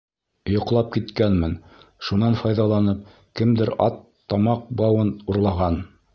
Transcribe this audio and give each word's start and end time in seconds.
Йоҡлап 0.51 0.87
киткәнмен, 0.95 1.53
шунан 2.07 2.39
файҙаланып, 2.41 3.05
кемдер 3.41 3.75
ат 3.89 4.01
тамаҡбауын 4.35 5.15
урлаған. 5.33 5.81